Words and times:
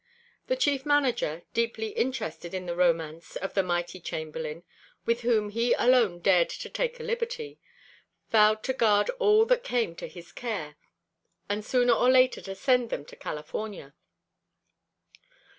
The 0.47 0.55
Chief 0.55 0.83
Manager, 0.83 1.43
deeply 1.53 1.89
interested 1.89 2.55
in 2.55 2.65
the 2.65 2.75
romance 2.75 3.35
of 3.35 3.53
the 3.53 3.61
mighty 3.61 3.99
Chamberlain 3.99 4.63
with 5.05 5.21
whom 5.21 5.49
he 5.49 5.73
alone 5.73 6.21
dared 6.21 6.49
to 6.49 6.69
take 6.71 6.99
a 6.99 7.03
liberty, 7.03 7.59
vowed 8.31 8.63
to 8.63 8.73
guard 8.73 9.11
all 9.19 9.45
that 9.45 9.63
came 9.63 9.95
to 9.97 10.07
his 10.07 10.31
care 10.31 10.75
and 11.47 11.63
sooner 11.63 11.93
or 11.93 12.09
later 12.09 12.41
to 12.41 12.55
send 12.55 12.89
them 12.89 13.05
to 13.05 13.15
California. 13.15 13.93